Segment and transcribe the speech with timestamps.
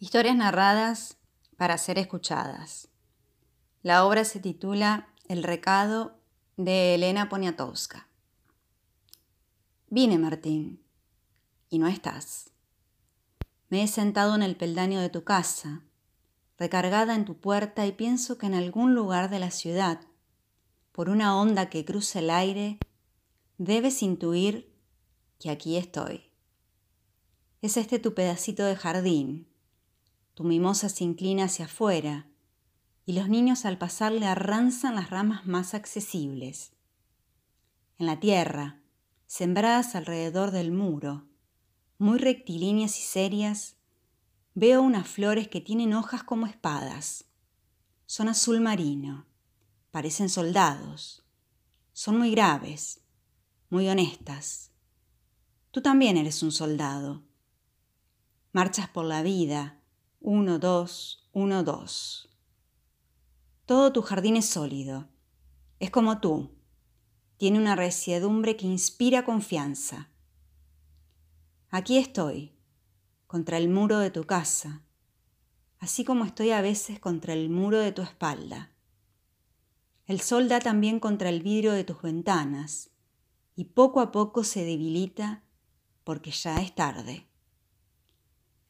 [0.00, 1.16] Historias narradas
[1.56, 2.86] para ser escuchadas.
[3.82, 6.20] La obra se titula El recado
[6.56, 8.06] de Elena Poniatowska.
[9.88, 10.84] Vine, Martín,
[11.68, 12.52] y no estás.
[13.70, 15.82] Me he sentado en el peldaño de tu casa,
[16.58, 20.02] recargada en tu puerta, y pienso que en algún lugar de la ciudad,
[20.92, 22.78] por una onda que cruza el aire,
[23.56, 24.72] debes intuir
[25.40, 26.30] que aquí estoy.
[27.62, 29.48] Es este tu pedacito de jardín
[30.38, 32.28] tu mimosa se inclina hacia afuera
[33.04, 36.70] y los niños al pasar le arranzan las ramas más accesibles.
[37.98, 38.80] En la tierra,
[39.26, 41.26] sembradas alrededor del muro,
[41.98, 43.78] muy rectilíneas y serias,
[44.54, 47.24] veo unas flores que tienen hojas como espadas.
[48.06, 49.26] Son azul marino,
[49.90, 51.24] parecen soldados,
[51.92, 53.00] son muy graves,
[53.70, 54.70] muy honestas.
[55.72, 57.24] Tú también eres un soldado.
[58.52, 59.77] Marchas por la vida,
[60.30, 62.28] uno, dos, uno, dos.
[63.64, 65.08] Todo tu jardín es sólido.
[65.80, 66.50] Es como tú.
[67.38, 70.10] Tiene una resiedumbre que inspira confianza.
[71.70, 72.58] Aquí estoy,
[73.26, 74.82] contra el muro de tu casa,
[75.78, 78.70] así como estoy a veces contra el muro de tu espalda.
[80.04, 82.90] El sol da también contra el vidrio de tus ventanas
[83.56, 85.42] y poco a poco se debilita
[86.04, 87.27] porque ya es tarde.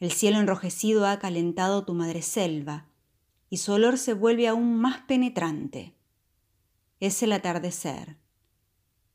[0.00, 2.86] El cielo enrojecido ha calentado tu madre selva
[3.50, 5.96] y su olor se vuelve aún más penetrante.
[7.00, 8.16] Es el atardecer.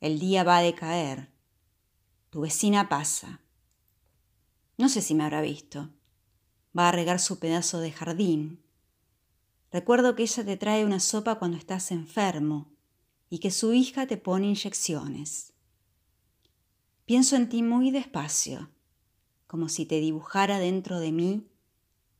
[0.02, 1.32] El día va a decaer.
[2.30, 3.40] Tu vecina pasa.
[4.78, 5.90] No sé si me habrá visto.
[6.78, 8.62] Va a regar su pedazo de jardín.
[9.72, 12.74] Recuerdo que ella te trae una sopa cuando estás enfermo
[13.30, 15.54] y que su hija te pone inyecciones.
[17.06, 18.70] Pienso en ti muy despacio
[19.54, 21.46] como si te dibujara dentro de mí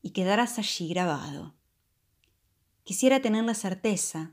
[0.02, 1.52] y quedaras allí grabado.
[2.84, 4.30] Quisiera tener la certeza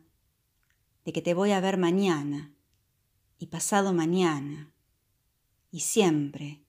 [1.03, 2.53] de que te voy a ver mañana
[3.40, 4.72] y pasado mañana
[5.72, 6.61] y siempre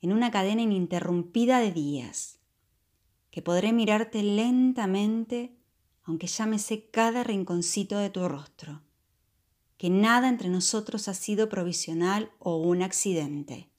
[0.00, 2.38] en una cadena ininterrumpida de días,
[3.30, 5.58] que podré mirarte lentamente
[6.04, 8.80] aunque ya me sé cada rinconcito de tu rostro,
[9.76, 13.70] que nada entre nosotros ha sido provisional o un accidente.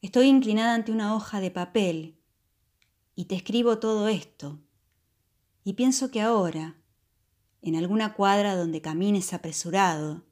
[0.00, 2.16] Estoy inclinada ante una hoja de papel
[3.16, 4.60] y te escribo todo esto.
[5.64, 6.76] Y pienso que ahora,
[7.62, 10.24] en alguna cuadra donde camines apresurado,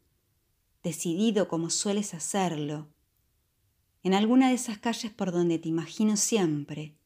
[0.84, 2.86] decidido como sueles hacerlo,
[4.04, 6.96] en alguna de esas calles por donde te imagino siempre,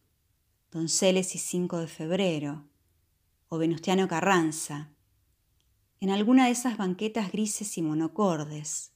[0.70, 2.68] Donceles y 5 de febrero,
[3.48, 4.92] o Venustiano Carranza,
[5.98, 8.92] en alguna de esas banquetas grises y monocordes,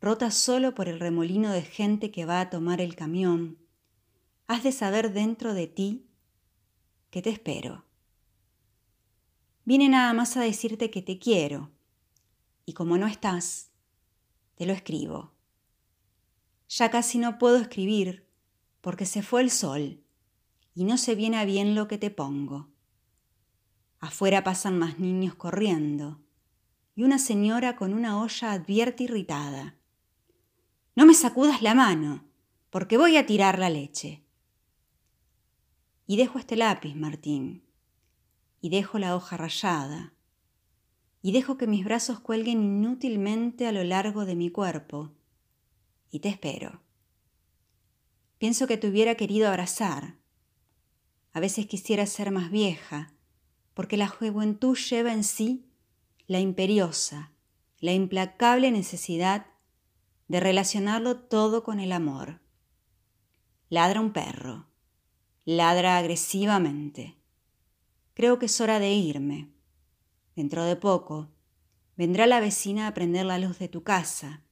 [0.00, 3.58] rota solo por el remolino de gente que va a tomar el camión,
[4.46, 6.06] has de saber dentro de ti
[7.10, 7.84] que te espero.
[9.64, 11.70] Vine nada más a decirte que te quiero,
[12.64, 13.70] y como no estás,
[14.54, 15.32] te lo escribo.
[16.68, 18.26] Ya casi no puedo escribir
[18.80, 20.02] porque se fue el sol
[20.74, 22.68] y no se viene a bien lo que te pongo.
[23.98, 26.20] Afuera pasan más niños corriendo
[26.94, 29.76] y una señora con una olla advierte irritada.
[31.00, 32.28] No me sacudas la mano,
[32.68, 34.22] porque voy a tirar la leche.
[36.06, 37.64] Y dejo este lápiz, Martín,
[38.60, 40.12] y dejo la hoja rayada,
[41.22, 45.10] y dejo que mis brazos cuelguen inútilmente a lo largo de mi cuerpo,
[46.10, 46.82] y te espero.
[48.36, 50.18] Pienso que te hubiera querido abrazar.
[51.32, 53.14] A veces quisiera ser más vieja,
[53.72, 55.64] porque la juventud lleva en sí
[56.26, 57.32] la imperiosa,
[57.78, 59.46] la implacable necesidad
[60.30, 62.40] de relacionarlo todo con el amor.
[63.68, 64.68] Ladra un perro.
[65.44, 67.16] Ladra agresivamente.
[68.14, 69.50] Creo que es hora de irme.
[70.36, 71.32] Dentro de poco
[71.96, 74.44] vendrá la vecina a prender la luz de tu casa.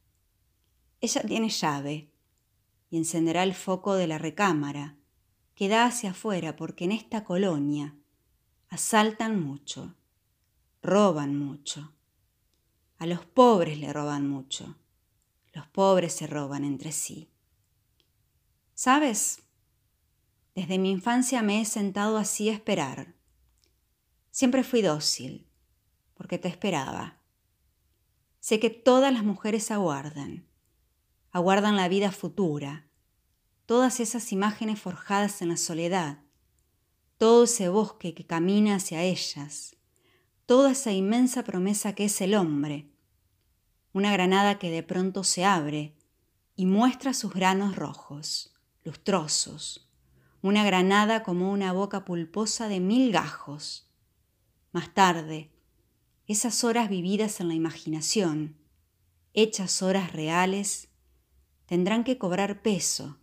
[1.00, 2.11] Ella tiene llave
[2.91, 4.97] y encenderá el foco de la recámara
[5.55, 7.97] que da hacia afuera porque en esta colonia
[8.69, 9.94] asaltan mucho,
[10.82, 11.93] roban mucho.
[12.97, 14.76] A los pobres le roban mucho.
[15.58, 17.32] Los pobres se roban entre sí.
[18.75, 19.43] ¿Sabes?
[20.55, 23.16] Desde mi infancia me he sentado así a esperar.
[24.31, 25.49] Siempre fui dócil,
[26.14, 27.20] porque te esperaba.
[28.38, 30.46] Sé que todas las mujeres aguardan,
[31.32, 32.88] aguardan la vida futura,
[33.66, 36.20] todas esas imágenes forjadas en la soledad,
[37.16, 39.76] todo ese bosque que camina hacia ellas,
[40.46, 42.93] toda esa inmensa promesa que es el hombre,
[43.99, 45.93] una granada que de pronto se abre
[46.55, 48.55] y muestra sus granos rojos,
[48.85, 49.91] lustrosos,
[50.41, 53.91] una granada como una boca pulposa de mil gajos.
[54.71, 55.50] Más tarde,
[56.29, 58.56] esas horas vividas en la imaginación,
[59.35, 60.91] hechas horas reales,
[61.67, 63.19] tendrán que cobrar peso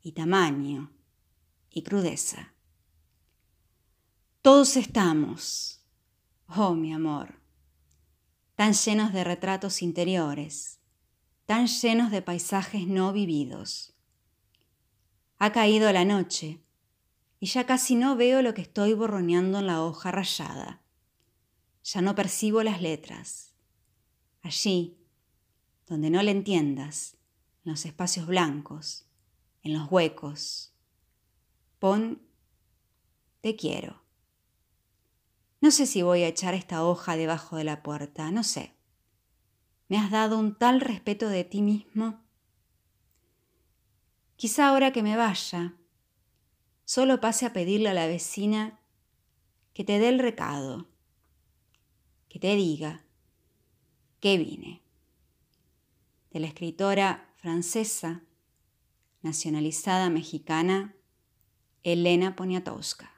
[0.00, 0.90] y tamaño
[1.68, 2.54] y crudeza.
[4.40, 5.84] Todos estamos,
[6.46, 7.41] oh mi amor,
[8.62, 10.78] tan llenos de retratos interiores,
[11.46, 13.92] tan llenos de paisajes no vividos.
[15.40, 16.60] Ha caído la noche
[17.40, 20.80] y ya casi no veo lo que estoy borroneando en la hoja rayada.
[21.82, 23.52] Ya no percibo las letras.
[24.42, 24.96] Allí,
[25.88, 27.16] donde no le entiendas,
[27.64, 29.08] en los espacios blancos,
[29.64, 30.72] en los huecos,
[31.80, 32.22] pon
[33.40, 34.01] te quiero.
[35.62, 38.74] No sé si voy a echar esta hoja debajo de la puerta, no sé.
[39.86, 42.20] Me has dado un tal respeto de ti mismo.
[44.34, 45.76] Quizá ahora que me vaya,
[46.84, 48.80] solo pase a pedirle a la vecina
[49.72, 50.88] que te dé el recado,
[52.28, 53.04] que te diga
[54.18, 54.82] que vine.
[56.32, 58.24] De la escritora francesa,
[59.20, 60.96] nacionalizada mexicana,
[61.84, 63.11] Elena Poniatowska.